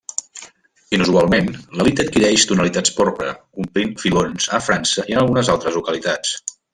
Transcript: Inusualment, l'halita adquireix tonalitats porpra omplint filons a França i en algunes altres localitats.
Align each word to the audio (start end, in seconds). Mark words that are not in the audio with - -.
Inusualment, 0.97 1.49
l'halita 1.81 2.05
adquireix 2.07 2.45
tonalitats 2.53 2.95
porpra 2.99 3.35
omplint 3.65 3.93
filons 4.05 4.49
a 4.61 4.65
França 4.69 5.05
i 5.13 5.17
en 5.19 5.25
algunes 5.25 5.53
altres 5.57 5.79
localitats. 5.81 6.33